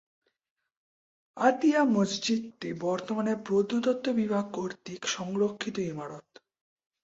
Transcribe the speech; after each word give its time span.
আতিয়া 1.37 1.81
মসজিদটি 1.91 2.69
বর্তমানে 2.81 3.33
প্রত্নতত্ত্ব 3.45 4.07
বিভাগ 4.11 4.45
কর্তৃক 4.51 5.01
সংরক্ষিত 5.07 5.75
ইমারত। 5.91 6.27